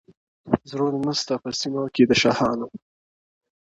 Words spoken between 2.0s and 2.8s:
د شاهانو!.